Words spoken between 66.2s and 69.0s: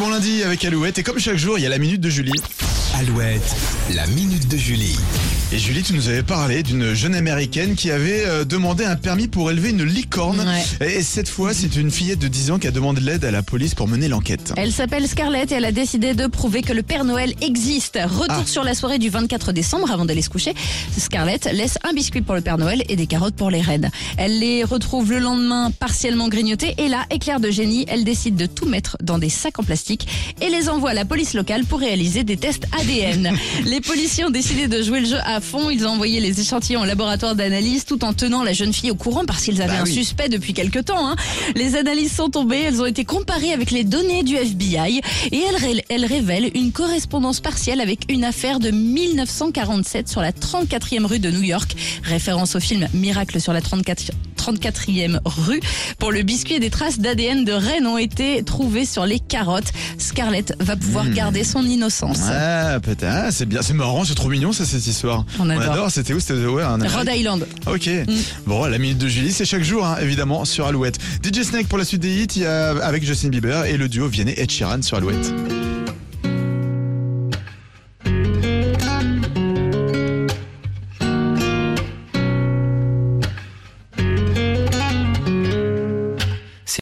C'était ouais. Rhode Island. Ok. Bon, la minute